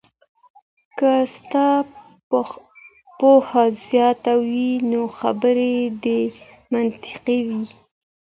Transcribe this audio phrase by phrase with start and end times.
[0.97, 1.67] که ستا
[3.19, 6.19] پوهه زياته وي نو خبري دې
[6.71, 7.63] منطقي وي.